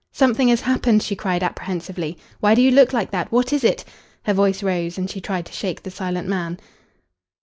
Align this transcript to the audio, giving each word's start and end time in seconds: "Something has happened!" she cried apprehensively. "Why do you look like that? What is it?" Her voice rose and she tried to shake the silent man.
"Something 0.11 0.47
has 0.47 0.61
happened!" 0.61 1.03
she 1.03 1.15
cried 1.15 1.43
apprehensively. 1.43 2.17
"Why 2.39 2.55
do 2.55 2.61
you 2.63 2.71
look 2.71 2.91
like 2.91 3.11
that? 3.11 3.31
What 3.31 3.53
is 3.53 3.63
it?" 3.63 3.85
Her 4.23 4.33
voice 4.33 4.63
rose 4.63 4.97
and 4.97 5.07
she 5.07 5.21
tried 5.21 5.45
to 5.45 5.53
shake 5.53 5.83
the 5.83 5.91
silent 5.91 6.27
man. 6.27 6.57